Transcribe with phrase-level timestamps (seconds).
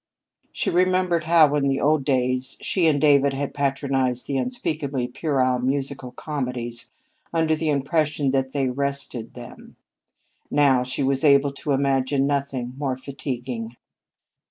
[0.51, 5.59] She remembered how, in the old days, she and David had patronized the unspeakably puerile
[5.59, 6.91] musical comedies
[7.31, 9.75] under the impression that they "rested" them.
[10.49, 13.75] Now, she was able to imagine nothing more fatiguing.